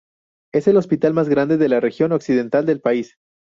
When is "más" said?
1.13-1.29